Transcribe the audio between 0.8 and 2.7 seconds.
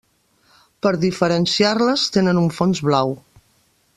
Per diferenciar-les, tenen un